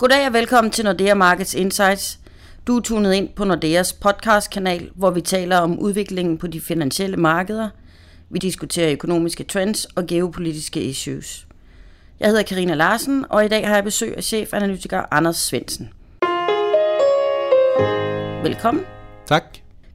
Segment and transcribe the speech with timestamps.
[0.00, 2.18] Goddag og velkommen til Nordea Markets Insights.
[2.66, 7.16] Du er tunet ind på Nordeas podcastkanal, hvor vi taler om udviklingen på de finansielle
[7.16, 7.68] markeder.
[8.30, 11.46] Vi diskuterer økonomiske trends og geopolitiske issues.
[12.20, 15.90] Jeg hedder Karina Larsen, og i dag har jeg besøg af chefanalytiker Anders Svensen.
[18.42, 18.84] Velkommen.
[19.26, 19.44] Tak.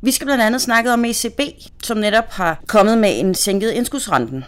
[0.01, 1.39] Vi skal blandt andet snakke om ECB,
[1.83, 4.45] som netop har kommet med en sænket indskudsrenten.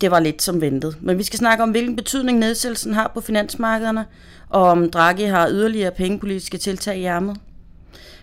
[0.00, 0.96] Det var lidt som ventet.
[1.00, 4.06] Men vi skal snakke om, hvilken betydning nedsættelsen har på finansmarkederne,
[4.48, 7.36] og om Draghi har yderligere pengepolitiske tiltag i ærmet.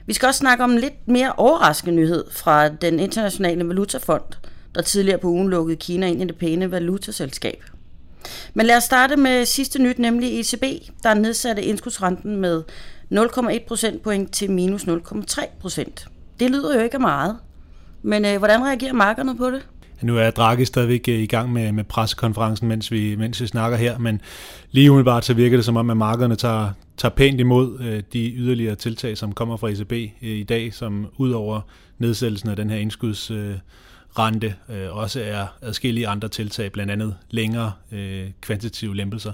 [0.05, 4.23] Vi skal også snakke om en lidt mere overraskende nyhed fra den internationale valutafond,
[4.75, 7.63] der tidligere på ugen lukkede Kina ind i det pæne valutaselskab.
[8.53, 10.63] Men lad os starte med sidste nyt, nemlig ECB,
[11.03, 12.63] der nedsatte indskudsrenten med
[13.13, 16.07] 0,1 procentpoint til minus 0,3 procent.
[16.39, 17.37] Det lyder jo ikke meget.
[18.01, 19.67] Men øh, hvordan reagerer markederne på det?
[20.01, 23.77] Nu er Draghi stadigvæk øh, i gang med, med pressekonferencen, mens vi, mens vi snakker
[23.77, 24.21] her, men
[24.71, 28.31] lige umiddelbart så virker det som om, at markederne tager, tager pænt imod øh, de
[28.31, 31.61] yderligere tiltag, som kommer fra ECB øh, i dag, som ud over
[31.97, 38.25] nedsættelsen af den her indskudsrente, øh, også er adskillige andre tiltag, blandt andet længere øh,
[38.41, 39.33] kvantitative lempelser.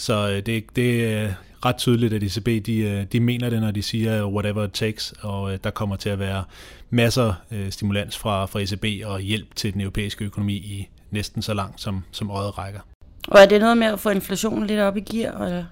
[0.00, 1.32] Så øh, det, det er
[1.64, 5.14] ret tydeligt, at ECB de, øh, de mener det, når de siger whatever it takes,
[5.22, 6.44] og øh, der kommer til at være
[6.90, 11.54] masser øh, stimulans fra, fra ECB og hjælp til den europæiske økonomi i næsten så
[11.54, 12.80] langt, som, som øjet rækker.
[13.28, 15.44] Og er det noget med at få inflationen lidt op i gear?
[15.44, 15.64] Eller?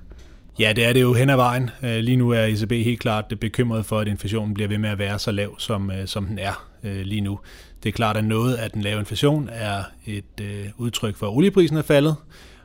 [0.58, 1.70] Ja, det er det jo hen ad vejen.
[1.82, 5.18] Lige nu er ECB helt klart bekymret for, at inflationen bliver ved med at være
[5.18, 7.40] så lav, som, som den er lige nu.
[7.82, 11.76] Det er klart, at noget af den lave inflation er et udtryk for, at olieprisen
[11.76, 12.16] er faldet,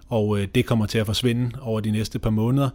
[0.10, 2.70] og øh, det kommer til at forsvinde over de næste par måneder.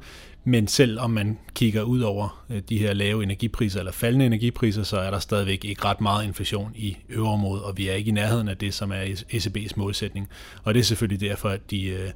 [0.44, 4.82] Men selv om man kigger ud over øh, de her lave energipriser eller faldende energipriser,
[4.82, 8.12] så er der stadigvæk ikke ret meget inflation i øverområdet, og vi er ikke i
[8.12, 10.28] nærheden af det, som er ECB's målsætning.
[10.64, 12.10] Og det er selvfølgelig derfor, at de, øh,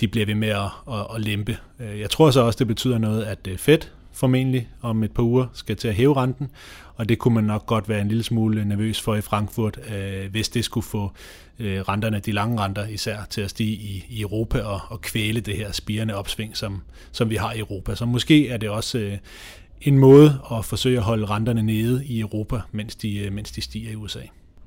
[0.00, 1.56] de bliver ved med at, at, at lempe.
[1.80, 3.78] Øh, jeg tror så også, det betyder noget, at øh, Fed
[4.18, 6.50] formentlig om et par uger skal til at hæve renten,
[6.94, 10.30] og det kunne man nok godt være en lille smule nervøs for i Frankfurt, øh,
[10.30, 11.12] hvis det skulle få
[11.58, 15.40] øh, renterne, de lange renter især, til at stige i, i Europa og, og kvæle
[15.40, 16.82] det her spirende opsving, som,
[17.12, 17.94] som vi har i Europa.
[17.94, 19.18] Så måske er det også øh,
[19.80, 23.60] en måde at forsøge at holde renterne nede i Europa, mens de, øh, mens de
[23.60, 24.22] stiger i USA.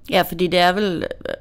[0.10, 1.36] Ja, fordi det er vel øh,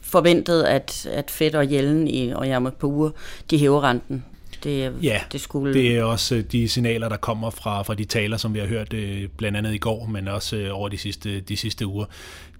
[0.00, 3.10] forventet, at, at Fed og Jellen i, og jeg på uger,
[3.50, 4.24] de hæver renten
[4.64, 5.74] det, ja, det, skulle...
[5.74, 8.66] det er også øh, de signaler, der kommer fra, fra de taler, som vi har
[8.66, 12.04] hørt øh, blandt andet i går, men også øh, over de sidste, de sidste uger.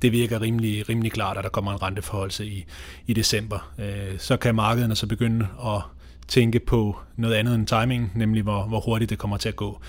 [0.03, 2.65] Det virker rimelig, rimelig klart, at der kommer en renteforholdelse i,
[3.07, 3.73] i december.
[4.19, 5.81] Så kan markederne så begynde at
[6.29, 9.81] tænke på noget andet end timing, nemlig hvor, hvor hurtigt det kommer til at gå.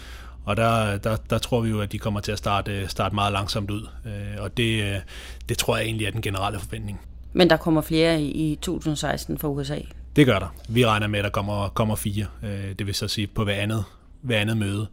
[0.46, 3.34] Og der, der, der tror vi jo, at de kommer til at starte, starte meget
[3.34, 3.88] langsomt ud.
[4.40, 5.02] Og det,
[5.50, 7.00] det tror jeg egentlig er den generelle forventning.
[7.34, 9.80] Men der kommer flere i 2016 fra USA?
[10.18, 10.54] Det gør der.
[10.70, 12.26] Vi regner med, at der kommer, kommer fire.
[12.44, 13.84] Øh, det vil så sige på hver andet,
[14.22, 14.88] hver andet møde.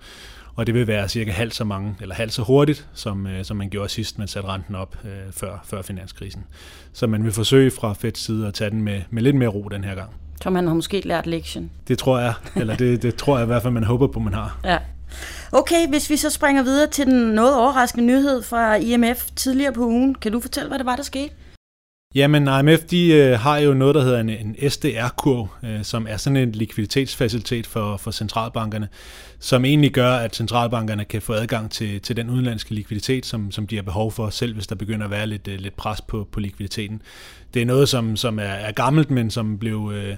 [0.54, 3.56] Og det vil være cirka halvt så mange, eller halvt så hurtigt, som, øh, som
[3.56, 6.44] man gjorde sidst, man satte renten op øh, før, før finanskrisen.
[6.92, 9.68] Så man vil forsøge fra Feds side at tage den med, med lidt mere ro
[9.68, 10.10] den her gang.
[10.42, 11.70] Så man har måske lært lektion.
[11.88, 14.34] Det tror jeg, eller det, det tror jeg i hvert fald, man håber på, man
[14.34, 14.60] har.
[14.64, 14.78] Ja.
[15.52, 19.80] Okay, hvis vi så springer videre til den noget overraskende nyhed fra IMF tidligere på
[19.80, 20.14] ugen.
[20.14, 21.34] Kan du fortælle, hvad det var, der skete?
[22.14, 26.16] Jamen, IMF de, øh, har jo noget, der hedder en, en SDR-kurv, øh, som er
[26.16, 28.88] sådan en likviditetsfacilitet for, for centralbankerne,
[29.38, 33.66] som egentlig gør, at centralbankerne kan få adgang til, til den udenlandske likviditet, som, som
[33.66, 36.28] de har behov for, selv hvis der begynder at være lidt, øh, lidt pres på,
[36.32, 37.02] på likviditeten.
[37.54, 39.92] Det er noget, som, som er, er gammelt, men som blev...
[39.94, 40.16] Øh,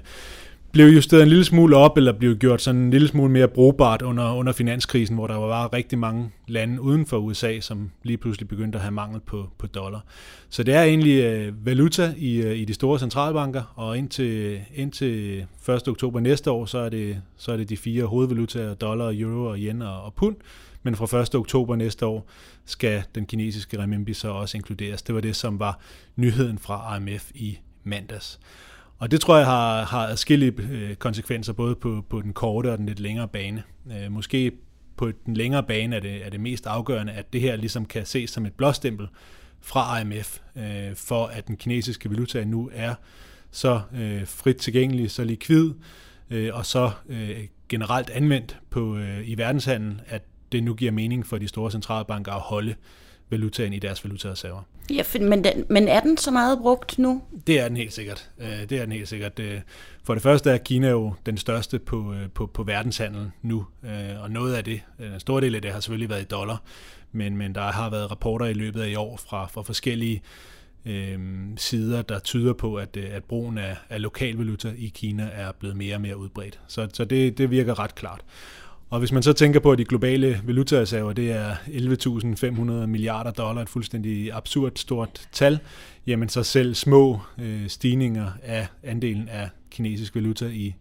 [0.71, 4.01] blev justeret en lille smule op, eller blev gjort sådan en lille smule mere brugbart
[4.01, 8.47] under, under finanskrisen, hvor der var rigtig mange lande uden for USA, som lige pludselig
[8.47, 10.05] begyndte at have mangel på, på dollar.
[10.49, 15.45] Så det er egentlig øh, valuta i, øh, i de store centralbanker, og indtil, indtil
[15.69, 15.87] 1.
[15.87, 19.57] oktober næste år, så er det, så er det de fire hovedvalutaer, dollar, euro og
[19.57, 20.35] yen og, og pund.
[20.83, 21.35] Men fra 1.
[21.35, 22.29] oktober næste år
[22.65, 25.01] skal den kinesiske renminbi så også inkluderes.
[25.01, 25.79] Det var det, som var
[26.15, 28.39] nyheden fra IMF i mandags.
[28.99, 32.77] Og det tror jeg har, har adskillige øh, konsekvenser, både på, på den korte og
[32.77, 33.63] den lidt længere bane.
[33.91, 34.51] Øh, måske
[34.97, 38.05] på den længere bane er det, er det mest afgørende, at det her ligesom kan
[38.05, 39.07] ses som et blåstempel
[39.61, 42.95] fra IMF, øh, for at den kinesiske valuta nu er
[43.51, 45.73] så øh, frit tilgængelig, så likvid,
[46.29, 51.25] øh, og så øh, generelt anvendt på, øh, i verdenshandlen, at det nu giver mening
[51.25, 52.75] for de store centralbanker at holde
[53.29, 54.61] valutaen i deres valutareserver.
[54.89, 57.21] Ja, men, den, men er den så meget brugt nu?
[57.47, 58.29] Det er den helt sikkert.
[58.39, 59.39] Øh, det er den helt sikkert.
[59.39, 59.61] Øh,
[60.03, 63.65] for det første er Kina jo den største på, øh, på, på verdenshandlen nu,
[64.19, 66.61] og noget af det, en stor del af det har selvfølgelig været i dollar,
[67.11, 70.21] men, men der har været rapporter i løbet af i år fra, fra forskellige
[70.85, 71.19] øh,
[71.57, 75.77] sider, der tyder på, at, at brugen af, af lokal valuta i Kina er blevet
[75.77, 76.59] mere og mere udbredt.
[76.67, 78.21] Så, så det, det virker ret klart.
[78.89, 83.61] Og hvis man så tænker på, at de globale valutareserver, det er 11.500 milliarder dollar,
[83.61, 85.59] et fuldstændig absurd stort tal,
[86.07, 90.75] jamen så selv små øh, stigninger af andelen af kinesisk valuta i,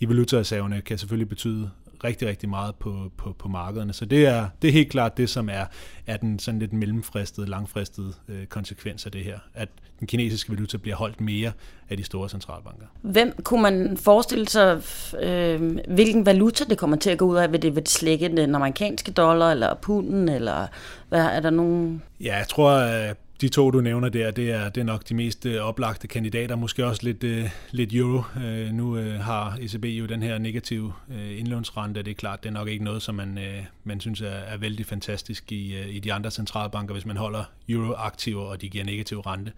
[0.00, 1.70] i valutareserverne kan selvfølgelig betyde
[2.04, 3.92] rigtig, rigtig meget på, på, på markederne.
[3.92, 5.64] Så det er, det er helt klart det, som er,
[6.06, 9.38] er den sådan lidt mellemfristede, langfristede øh, konsekvens af det her.
[9.54, 9.68] At
[10.00, 11.52] den kinesiske valuta bliver holdt mere
[11.90, 12.86] af de store centralbanker.
[13.02, 14.82] Hvem kunne man forestille sig,
[15.22, 17.52] øh, hvilken valuta det kommer til at gå ud af?
[17.52, 20.66] Vil det, vil det slække den amerikanske dollar, eller punden, eller
[21.08, 22.02] hvad, er der nogen...
[22.20, 25.14] Ja, jeg tror, at de to, du nævner der, det er, det er nok de
[25.14, 26.56] mest øh, oplagte kandidater.
[26.56, 28.22] Måske også lidt, øh, lidt euro.
[28.42, 30.92] Øh, nu øh, har ECB jo den her negative
[31.38, 32.02] indlånsrente.
[32.02, 34.56] Det er klart, det er nok ikke noget, som man, uh, man synes er, er
[34.56, 39.20] vældig fantastisk i, i de andre centralbanker, hvis man holder euro-aktiver, og de giver negativ
[39.20, 39.52] rente.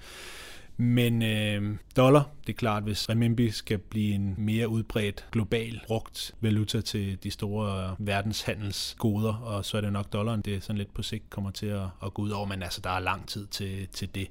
[0.81, 6.35] Men øh, dollar, det er klart, hvis renminbi skal blive en mere udbredt global brugt
[6.41, 11.03] valuta til de store verdenshandelsgoder, og så er det nok dollaren, det sådan lidt på
[11.03, 13.89] sigt kommer til at, at gå ud over, men altså der er lang tid til,
[13.89, 14.29] til det.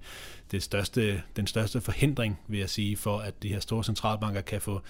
[0.52, 4.62] det største, den største forhindring, vil jeg sige, for at de her store centralbanker kan
[4.62, 4.82] få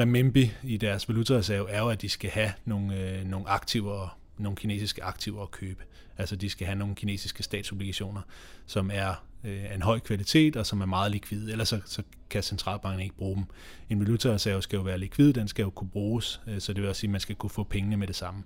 [0.00, 4.56] renminbi i deres valutareserve, er jo, at de skal have nogle, øh, nogle aktiver nogle
[4.56, 5.84] kinesiske aktiver at købe.
[6.18, 8.20] Altså de skal have nogle kinesiske statsobligationer,
[8.66, 12.42] som er øh, en høj kvalitet og som er meget likvide, ellers så, så kan
[12.42, 13.44] centralbanken ikke bruge dem.
[13.90, 16.88] En valutareserve skal jo være likvid, den skal jo kunne bruges, øh, så det vil
[16.88, 18.42] også sige, at man skal kunne få pengene med det samme.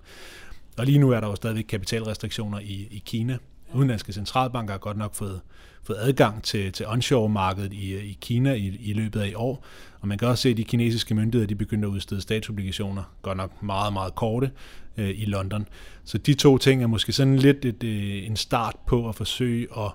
[0.79, 3.39] Og lige nu er der jo stadigvæk kapitalrestriktioner i, i Kina.
[3.75, 5.41] Udenlandske centralbanker har godt nok fået,
[5.83, 9.65] fået adgang til, til onshore-markedet i, i Kina i, i løbet af i år.
[10.01, 13.37] Og man kan også se, at de kinesiske myndigheder de begynder at udstede statsobligationer, godt
[13.37, 14.51] nok meget, meget korte,
[14.97, 15.69] øh, i London.
[16.05, 19.67] Så de to ting er måske sådan lidt et, øh, en start på at forsøge
[19.77, 19.93] at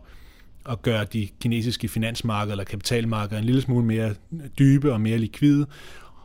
[0.70, 4.16] at gøre de kinesiske finansmarkeder eller kapitalmarkeder en lille smule mere
[4.60, 5.66] dybe og mere likvide,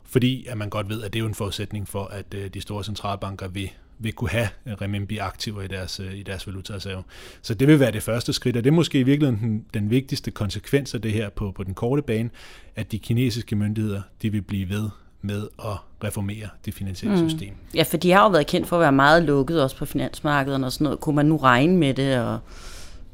[0.05, 2.61] fordi at man godt ved, at det er jo en forudsætning for, at øh, de
[2.61, 7.03] store centralbanker vil, vil kunne have renminbi-aktiver i deres, øh, i deres valutareserve.
[7.43, 9.91] Så det vil være det første skridt, og det er måske i virkeligheden den, den
[9.91, 12.31] vigtigste konsekvens af det her på, på den korte bane,
[12.77, 14.91] at de kinesiske myndigheder de vil blive ved
[15.23, 17.29] med at reformere det finansielle mm.
[17.29, 17.55] system.
[17.75, 20.67] Ja, for de har jo været kendt for at være meget lukket også på finansmarkederne
[20.67, 21.01] og sådan noget.
[21.01, 22.21] Kunne man nu regne med det?
[22.21, 22.39] Og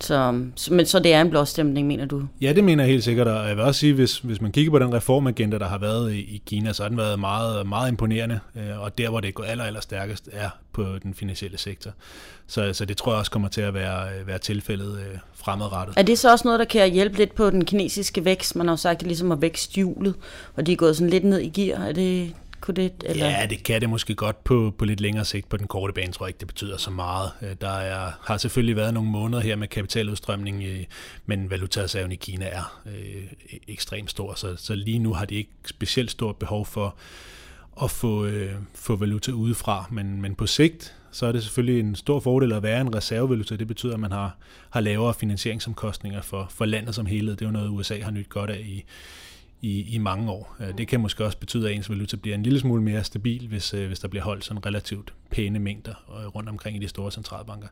[0.01, 0.33] så,
[0.71, 2.23] men så det er en blåstemning, mener du?
[2.41, 4.71] Ja, det mener jeg helt sikkert, og jeg vil også sige, hvis, hvis man kigger
[4.71, 7.91] på den reformagenda, der har været i, i Kina, så har den været meget, meget
[7.91, 11.59] imponerende, øh, og der, hvor det er gået aller, aller stærkest, er på den finansielle
[11.59, 11.91] sektor.
[12.47, 15.95] Så, så det tror jeg også kommer til at være, være tilfældet øh, fremadrettet.
[15.99, 18.57] Er det så også noget, der kan hjælpe lidt på den kinesiske vækst?
[18.57, 20.15] Man har jo sagt, det ligesom at vækst hjulet,
[20.57, 21.85] og de er gået sådan lidt ned i gear.
[21.85, 22.35] Er det,
[22.75, 23.05] kunne det?
[23.07, 23.27] Eller?
[23.27, 25.49] Ja, det kan det måske godt på, på lidt længere sigt.
[25.49, 27.31] På den korte bane tror jeg ikke, det betyder så meget.
[27.43, 30.85] Øh, der er, har selvfølgelig været nogle måneder her med kapitaludstrømning, øh,
[31.27, 33.23] men valutareserven i Kina er øh,
[33.53, 36.97] e- ekstremt stor, så, så lige nu har de ikke specielt stort behov for
[37.83, 41.95] at få, øh, få valuta udefra, men, men på sigt, så er det selvfølgelig en
[41.95, 43.57] stor fordel at være en reservevaluta.
[43.57, 44.37] Det betyder, at man har,
[44.71, 47.37] har lavere finansieringsomkostninger for, for landet som helhed.
[47.37, 48.85] Det er jo noget, USA har nyt godt af i,
[49.63, 50.57] i, i mange år.
[50.61, 53.49] Øh, det kan måske også betyde, at ens valuta bliver en lille smule mere stabil,
[53.49, 56.89] hvis, øh, hvis der bliver holdt sådan relativt pæne mængder øh, rundt omkring i de
[56.89, 57.69] store centralbanker.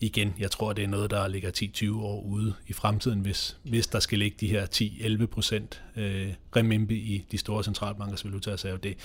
[0.00, 1.50] Igen, jeg tror, det er noget, der ligger
[1.96, 6.28] 10-20 år ude i fremtiden, hvis, hvis der skal ligge de her 10-11 procent øh,
[6.56, 8.78] remimbi i de store centralbankers valutareserve.
[8.82, 8.96] Det,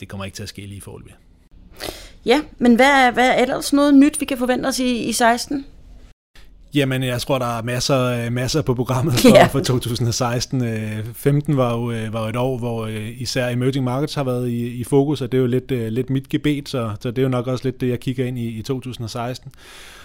[0.00, 1.14] det kommer ikke til at ske lige foreløbig.
[2.24, 5.12] Ja, men hvad er, hvad er ellers noget nyt, vi kan forvente os i, i
[5.12, 5.66] 16?
[6.74, 9.50] Jamen, jeg tror, der er masser, øh, masser på programmet for, yeah.
[9.50, 10.62] for 2016.
[11.14, 14.48] 15 var jo, øh, var jo et år, hvor øh, især emerging markets har været
[14.48, 17.22] i, i fokus, og det er jo lidt, lidt mit gebet, så, så det er
[17.22, 19.52] jo nok også lidt det, jeg kigger ind i, i 2016.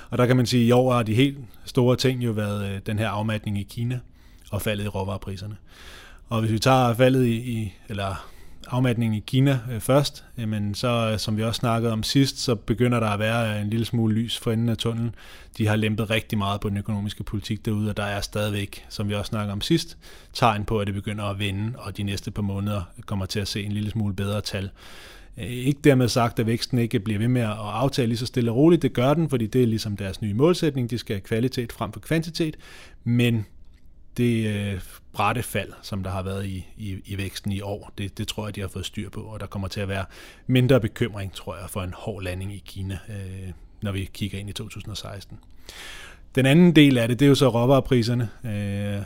[0.10, 2.88] Og der kan man sige, at i år har de helt store ting jo været
[2.88, 4.00] den her afmatning i Kina
[4.52, 5.56] og faldet i råvarepriserne.
[6.30, 8.33] Og hvis vi tager faldet i, i eller
[8.68, 12.56] afmatningen i Kina øh, først, men så, øh, som vi også snakkede om sidst, så
[12.56, 15.16] begynder der at være øh, en lille smule lys for enden af tunnelen.
[15.58, 19.10] De har lempet rigtig meget på den økonomiske politik derude, og der er stadigvæk, som
[19.10, 19.98] vi også snakkede om sidst,
[20.34, 23.48] tegn på, at det begynder at vende, og de næste par måneder kommer til at
[23.48, 24.70] se en lille smule bedre tal.
[25.38, 28.58] Ikke dermed sagt, at væksten ikke bliver ved med at aftale lige så stille og
[28.58, 28.82] roligt.
[28.82, 30.90] Det gør den, fordi det er ligesom deres nye målsætning.
[30.90, 32.58] De skal have kvalitet frem for kvantitet.
[33.04, 33.46] Men
[34.18, 34.82] det øh,
[35.14, 38.48] bratte fald, som der har været i, i, i væksten i år, det, det tror
[38.48, 40.06] jeg, de har fået styr på, og der kommer til at være
[40.48, 43.52] mindre bekymring, tror jeg, for en hård landing i Kina, øh,
[43.82, 45.40] når vi kigger ind i 2016.
[46.36, 48.30] Den anden del af det, det er jo så råvarepriserne.
[48.46, 49.02] Øh,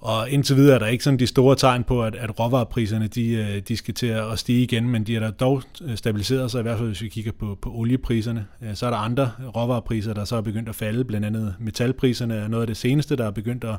[0.00, 3.32] og indtil videre er der ikke sådan de store tegn på, at, at råvarepriserne de,
[3.32, 6.58] øh, de skal til at stige igen, men de er der dog øh, stabiliseret sig,
[6.58, 8.46] i hvert fald hvis vi kigger på, på oliepriserne.
[8.62, 12.34] Øh, så er der andre råvarepriser, der så er begyndt at falde, blandt andet metalpriserne
[12.34, 13.76] er noget af det seneste, der er begyndt at,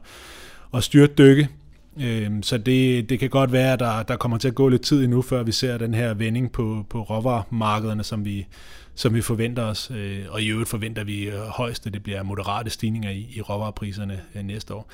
[0.73, 1.49] at styrte dykke.
[2.01, 4.81] Øhm, så det, det kan godt være, at der, der kommer til at gå lidt
[4.81, 8.47] tid endnu, før vi ser den her vending på, på råvaremarkederne, som vi,
[8.95, 9.91] som vi forventer os.
[10.29, 14.73] Og i øvrigt forventer vi højst, at det bliver moderate stigninger i, i råvarepriserne næste
[14.73, 14.91] år.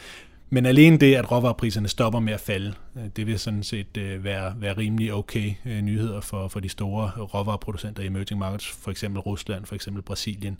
[0.49, 2.73] Men alene det, at råvarepriserne stopper med at falde,
[3.15, 3.87] det vil sådan set
[4.23, 9.21] være, være rimelig okay nyheder for, for de store råvareproducenter i emerging markets, for eksempel
[9.21, 10.57] Rusland, for eksempel Brasilien,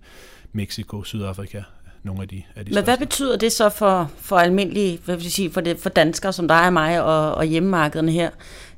[0.53, 1.62] Mexico, Sydafrika,
[2.03, 5.24] nogle af de, af de Men hvad betyder det så for, for almindelige, hvad vil
[5.24, 8.29] jeg sige, for, det, for danskere som dig og mig og, og hjemmemarkederne her,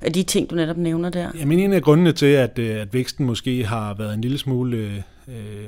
[0.02, 1.32] af de ting, du netop nævner der?
[1.36, 5.04] Jamen en af grundene til, at, øh, at væksten måske har været en lille smule
[5.28, 5.66] øh,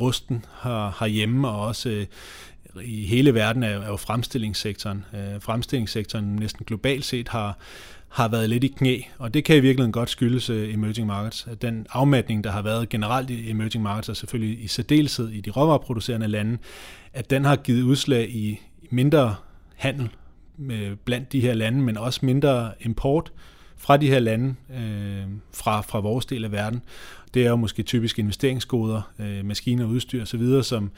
[0.00, 2.06] rusten her, herhjemme, og også øh,
[2.82, 5.04] i hele verden er, er jo fremstillingssektoren.
[5.14, 7.58] Øh, fremstillingssektoren næsten globalt set har,
[8.08, 11.48] har været lidt i knæ, og det kan i virkeligheden godt skyldes uh, emerging markets.
[11.62, 15.50] Den afmatning, der har været generelt i emerging markets, og selvfølgelig i særdeleshed i de
[15.50, 16.58] råvareproducerende lande,
[17.12, 18.60] at den har givet udslag i
[18.90, 19.34] mindre
[19.76, 20.08] handel
[20.56, 23.32] med, blandt de her lande, men også mindre import
[23.78, 26.82] fra de her lande, øh, fra, fra vores del af verden.
[27.34, 30.90] Det er jo måske typisk investeringsgoder, øh, maskiner, udstyr osv., som,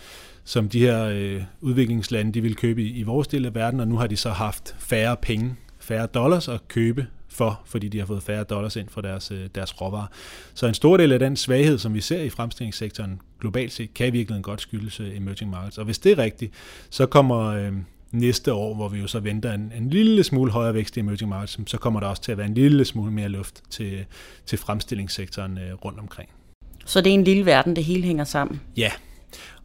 [0.44, 3.88] som de her øh, udviklingslande de vil købe i, i vores del af verden, og
[3.88, 8.06] nu har de så haft færre penge færre dollars at købe for, fordi de har
[8.06, 10.06] fået færre dollars ind for deres, øh, deres råvarer.
[10.54, 14.06] Så en stor del af den svaghed, som vi ser i fremstillingssektoren globalt set, kan
[14.06, 15.78] i virkeligheden godt skyldes øh, emerging markets.
[15.78, 16.52] Og hvis det er rigtigt,
[16.90, 17.72] så kommer øh,
[18.12, 21.28] næste år, hvor vi jo så venter en, en lille smule højere vækst i emerging
[21.28, 24.04] markets, så kommer der også til at være en lille smule mere luft til,
[24.46, 26.28] til fremstillingssektoren øh, rundt omkring.
[26.84, 28.60] Så det er en lille verden, det hele hænger sammen?
[28.76, 28.90] Ja,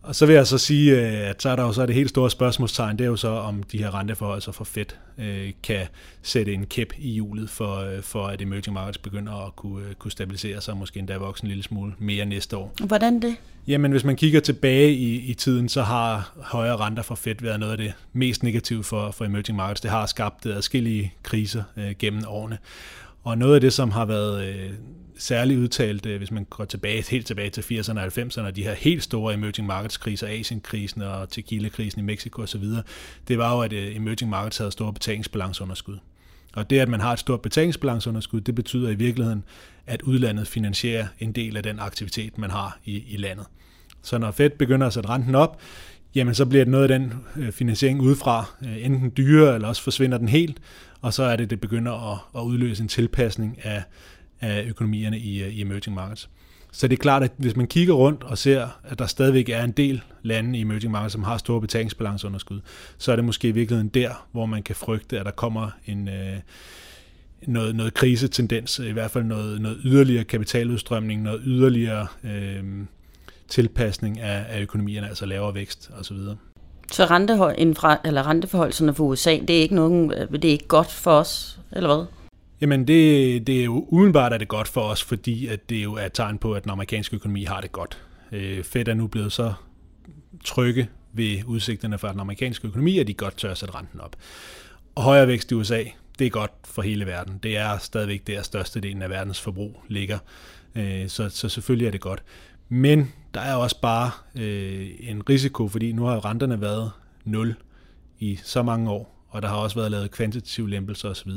[0.06, 2.10] og så vil jeg så sige, øh, at så er der jo så det helt
[2.10, 4.86] store spørgsmålstegn, det er jo så, om de her renteforhold så for Fed
[5.18, 5.88] øh, kan
[6.22, 10.12] sætte en kæp i hjulet for, øh, for at emerging markets begynder at kunne, kunne
[10.12, 12.74] stabilisere sig, og måske endda vokse en lille smule mere næste år.
[12.88, 13.36] Hvordan det?
[13.68, 17.60] Jamen, hvis man kigger tilbage i, i tiden, så har højere renter for Fed været
[17.60, 19.82] noget af det mest negative for, for emerging markets.
[19.82, 22.58] Det har skabt adskillige kriser øh, gennem årene.
[23.24, 24.70] Og noget af det, som har været øh,
[25.18, 28.74] særligt udtalt, øh, hvis man går tilbage, helt tilbage til 80'erne og 90'erne, de her
[28.74, 32.64] helt store emerging markets kriser, Asienkrisen og tequila-krisen i Mexico osv.,
[33.28, 35.98] det var jo, at øh, emerging markets havde store betalingsbalanceunderskud.
[36.56, 39.44] Og det, at man har et stort betalingsbalanceunderskud, det betyder i virkeligheden,
[39.88, 43.46] at udlandet finansierer en del af den aktivitet, man har i, i landet.
[44.02, 45.62] Så når Fed begynder at sætte renten op,
[46.16, 48.46] jamen så bliver det noget af den øh, finansiering udefra,
[48.80, 50.58] enten dyrere, eller også forsvinder den helt,
[51.02, 53.84] og så er det, det begynder at, at udløse en tilpasning af
[54.42, 56.30] af økonomierne i, øh, i emerging markets.
[56.72, 59.64] Så det er klart, at hvis man kigger rundt og ser, at der stadigvæk er
[59.64, 62.60] en del lande i emerging markets, som har store betalingsbalanceunderskud,
[62.98, 66.08] så er det måske i virkeligheden der, hvor man kan frygte, at der kommer en,
[66.08, 66.38] øh,
[67.48, 72.64] noget, noget krisetendens, i hvert fald noget, noget yderligere kapitaludstrømning, noget yderligere øh,
[73.48, 76.18] tilpasning af, af økonomierne, altså lavere vækst osv.
[76.92, 77.56] Så rentehold,
[78.06, 81.60] eller renteforholdene for USA, det er ikke nogen, øh, det er ikke godt for os,
[81.72, 82.06] eller hvad?
[82.62, 85.94] Jamen det, det er jo udenbart er det godt for os, fordi at det jo
[85.94, 88.04] er et tegn på, at den amerikanske økonomi har det godt.
[88.32, 89.54] Øh, Fed er nu blevet så
[90.44, 94.16] trygge ved udsigterne for den amerikanske økonomi, at de godt tør at sætte renten op.
[94.96, 95.84] Og højere vækst i USA,
[96.20, 97.40] det er godt for hele verden.
[97.44, 100.18] Det er stadigvæk der størstedelen af verdens forbrug ligger.
[100.76, 102.24] Øh, så, så selvfølgelig er det godt.
[102.70, 106.92] Men der er også bare øh, en risiko, fordi nu har renterne været
[107.26, 107.56] 0
[108.20, 111.32] i så mange år, og der har også været lavet kvantitative lempelser osv.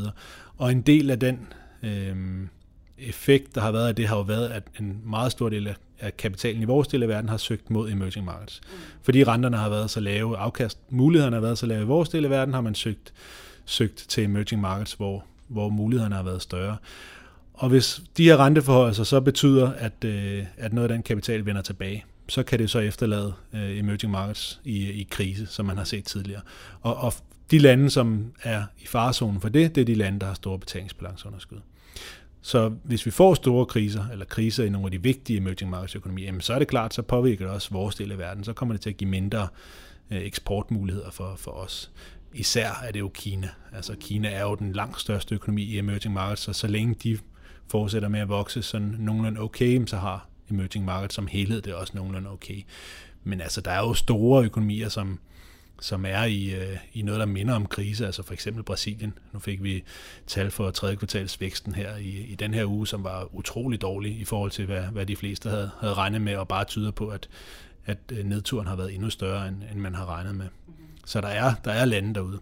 [0.57, 1.47] Og en del af den
[1.83, 2.17] øh,
[2.99, 6.17] effekt, der har været af det, har jo været, at en meget stor del af
[6.17, 8.61] kapitalen i vores del af verden har søgt mod emerging markets.
[8.65, 8.79] Mm.
[9.03, 12.25] Fordi renterne har været så lave, afkast, mulighederne har været så lave i vores del
[12.25, 13.13] af verden, har man søgt,
[13.65, 16.77] søgt til emerging markets, hvor, hvor mulighederne har været større.
[17.55, 21.63] Og hvis de her renteforhold så betyder, at, øh, at noget af den kapital vender
[21.63, 25.85] tilbage, så kan det så efterlade øh, emerging markets i, i krise, som man har
[25.85, 26.43] set tidligere.
[26.81, 27.15] Og, og
[27.51, 30.59] de lande, som er i farezonen for det, det er de lande, der har store
[30.59, 31.59] betalingsbalanceunderskud.
[32.41, 35.97] Så hvis vi får store kriser, eller kriser i nogle af de vigtige emerging markets
[35.97, 38.45] økonomier, så er det klart, så påvirker det også vores del af verden.
[38.45, 39.49] Så kommer det til at give mindre
[40.11, 41.91] øh, eksportmuligheder for, for os.
[42.35, 43.49] Især er det jo Kina.
[43.73, 47.19] Altså Kina er jo den langt største økonomi i emerging markets, så så længe de
[47.71, 51.93] fortsætter med at vokse sådan nogenlunde okay, så har emerging markets som helhed det også
[51.97, 52.63] nogenlunde okay.
[53.25, 55.19] Men altså, der er jo store økonomier, som
[55.81, 59.19] som er i, øh, i noget, der minder om krise, altså for eksempel Brasilien.
[59.33, 59.85] Nu fik vi
[60.27, 64.21] tal for tredje kvartals væksten her i, i den her uge, som var utrolig dårlig
[64.21, 67.09] i forhold til, hvad, hvad de fleste havde, havde regnet med, og bare tyder på,
[67.09, 67.29] at,
[67.87, 70.47] at øh, nedturen har været endnu større, end, end man har regnet med.
[71.09, 72.39] Så der er, der er lande derude.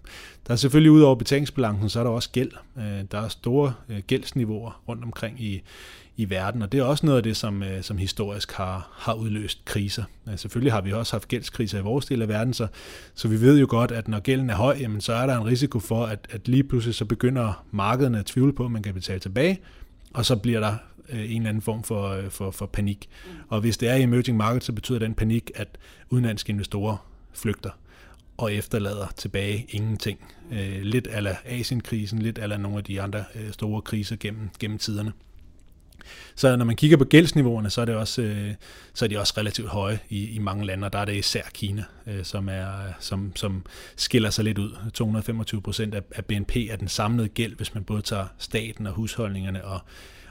[0.47, 2.51] Der er selvfølgelig ud over betalingsbalancen, så er der også gæld.
[2.79, 5.63] Øh, der er store øh, gældsniveauer rundt omkring i,
[6.17, 9.15] i verden, og det er også noget af det, som, øh, som historisk har, har
[9.15, 10.05] udløst kriser.
[10.37, 12.67] Selvfølgelig har vi også haft gældskriser i vores del af verden, så,
[13.15, 15.47] så vi ved jo godt, at når gælden er høj, jamen, så er der en
[15.47, 18.95] risiko for, at, at lige pludselig så begynder markederne at tvivle på, at man kan
[18.95, 19.61] betale tilbage,
[20.15, 20.75] og så bliver der
[21.09, 23.09] en eller anden form for, for, for panik.
[23.49, 25.69] Og hvis det er i emerging markets, så betyder den panik, at
[26.11, 26.97] udenlandske investorer
[27.33, 27.71] flygter
[28.37, 30.19] og efterlader tilbage ingenting.
[30.53, 34.79] Øh, lidt ala Asienkrisen, lidt ala nogle af de andre øh, store kriser gennem, gennem
[34.79, 35.13] tiderne.
[36.35, 38.55] Så når man kigger på gældsniveauerne, så er, det også, øh,
[38.95, 41.43] så er de også relativt høje i, i mange lande, og der er det især
[41.55, 43.67] Kina, øh, som, er, som, som
[43.97, 44.77] skiller sig lidt ud.
[44.95, 48.93] 225 procent af, af BNP er den samlede gæld, hvis man både tager staten og
[48.93, 49.81] husholdningerne og,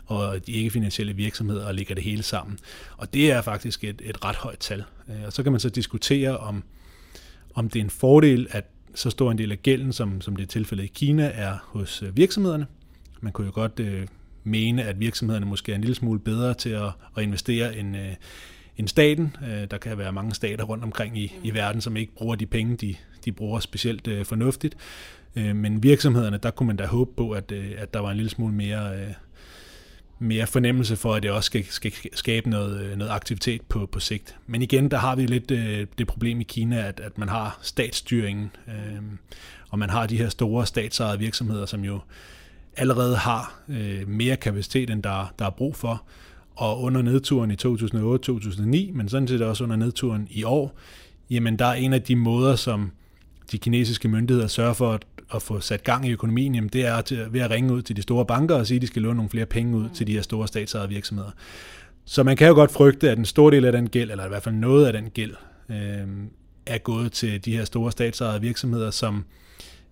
[0.06, 2.60] og de ikke-finansielle virksomheder og lægger det hele sammen.
[2.98, 4.84] Og det er faktisk et, et ret højt tal.
[5.10, 6.64] Øh, og så kan man så diskutere, om,
[7.56, 10.44] om det er en fordel, at så stor en del af gælden, som, som det
[10.44, 12.66] er tilfældet i Kina, er hos øh, virksomhederne.
[13.22, 14.08] Man kunne jo godt øh,
[14.44, 18.14] mene, at virksomhederne måske er en lille smule bedre til at, at investere end, øh,
[18.78, 19.36] end staten.
[19.48, 22.46] Øh, der kan være mange stater rundt omkring i, i verden, som ikke bruger de
[22.46, 22.96] penge, de,
[23.26, 24.78] de bruger specielt øh, fornuftigt.
[25.36, 28.18] Øh, men virksomhederne, der kunne man da håbe på, at, øh, at der var en
[28.18, 29.00] lille smule mere...
[29.00, 29.14] Øh,
[30.20, 34.00] mere fornemmelse for, at det også skal, skal skabe noget, øh, noget aktivitet på, på
[34.00, 34.36] sigt.
[34.48, 37.60] Men igen, der har vi lidt øh, det problem i Kina, at, at man har
[37.62, 39.02] statsstyringen, øh,
[39.70, 42.00] og man har de her store statsejede virksomheder, som jo
[42.78, 46.04] allerede har øh, mere kapacitet, end der, der er brug for.
[46.56, 50.78] Og under nedturen i 2008-2009, men sådan set også under nedturen i år,
[51.30, 52.92] jamen der er en af de måder, som
[53.52, 57.02] de kinesiske myndigheder sørger for at at få sat gang i økonomien, jamen det er
[57.02, 59.16] til, ved at ringe ud til de store banker og sige, at de skal låne
[59.16, 61.32] nogle flere penge ud til de her store statsejede virksomheder.
[62.06, 64.30] Så man kan jo godt frygte, at en stor del af den gæld, eller i
[64.30, 65.34] hvert fald noget af den gæld,
[65.70, 66.08] øh,
[66.66, 69.26] er gået til de her store statsejede virksomheder, som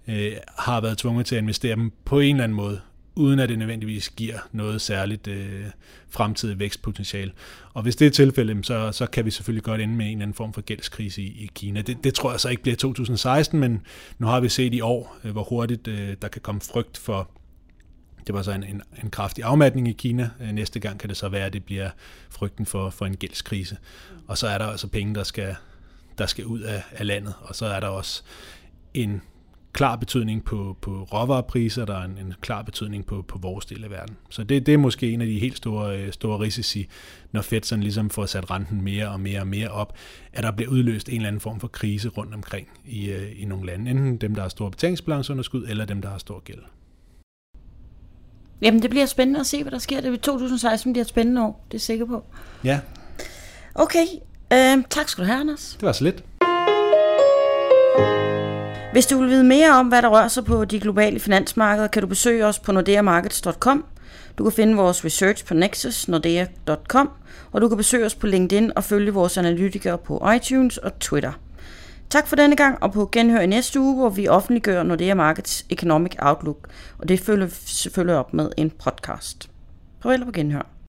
[0.07, 2.79] øh, har været tvunget til at investere dem på en eller anden måde
[3.15, 5.65] uden at det nødvendigvis giver noget særligt øh,
[6.09, 7.31] fremtidigt vækstpotentiale.
[7.73, 10.21] Og hvis det er tilfældet, så, så kan vi selvfølgelig godt ende med en eller
[10.23, 11.81] anden form for gældskrise i, i Kina.
[11.81, 13.81] Det, det tror jeg så ikke bliver 2016, men
[14.19, 17.31] nu har vi set i år, øh, hvor hurtigt øh, der kan komme frygt for
[18.27, 20.29] det var så en, en, en kraftig afmatning i Kina.
[20.41, 21.89] Øh, næste gang kan det så være, at det bliver
[22.29, 23.77] frygten for, for en gældskrise.
[24.27, 25.55] Og så er der altså penge, der skal,
[26.17, 27.33] der skal ud af, af landet.
[27.41, 28.23] Og så er der også
[28.93, 29.21] en
[29.73, 33.83] klar betydning på, på råvarepriser, der er en, en klar betydning på, på vores del
[33.83, 34.17] af verden.
[34.29, 36.87] Så det, det er måske en af de helt store, øh, store risici,
[37.31, 39.97] når Fed sådan ligesom får sat renten mere og mere og mere op,
[40.33, 43.45] at der bliver udløst en eller anden form for krise rundt omkring i, øh, i
[43.45, 43.91] nogle lande.
[43.91, 46.59] Enten dem, der har store betalingsbalanceunderskud, eller dem, der har stor gæld.
[48.61, 50.01] Jamen, det bliver spændende at se, hvad der sker.
[50.01, 52.25] Det 2016 bliver et spændende år, det er sikker på.
[52.63, 52.79] Ja.
[53.75, 54.05] Okay,
[54.53, 55.77] øh, tak skal du have, Anders.
[55.79, 56.23] Det var så lidt.
[58.93, 62.01] Hvis du vil vide mere om, hvad der rører sig på de globale finansmarkeder, kan
[62.01, 63.85] du besøge os på nordeamarkets.com.
[64.37, 67.09] Du kan finde vores research på nexusnordea.com,
[67.51, 71.31] og du kan besøge os på LinkedIn og følge vores analytikere på iTunes og Twitter.
[72.09, 75.65] Tak for denne gang, og på genhør i næste uge, hvor vi offentliggør Nordea Markets
[75.69, 79.49] Economic Outlook, og det følger selvfølgelig op med en podcast.
[80.03, 80.72] Farvel på genhør.